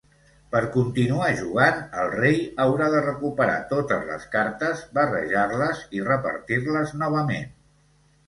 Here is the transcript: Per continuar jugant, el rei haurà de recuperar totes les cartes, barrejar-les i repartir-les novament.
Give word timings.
Per 0.53 0.59
continuar 0.75 1.25
jugant, 1.39 1.81
el 2.03 2.07
rei 2.13 2.39
haurà 2.63 2.87
de 2.93 3.01
recuperar 3.03 3.59
totes 3.73 4.07
les 4.09 4.25
cartes, 4.37 4.81
barrejar-les 4.97 5.83
i 5.99 6.01
repartir-les 6.09 6.97
novament. 7.03 7.53